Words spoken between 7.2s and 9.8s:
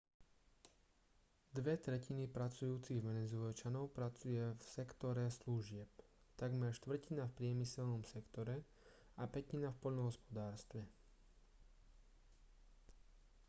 v priemyselnom sektore a pätina v